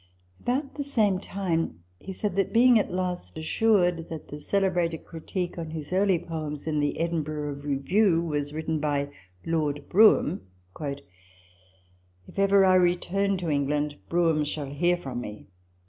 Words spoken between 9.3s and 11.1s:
Lord Brougham," If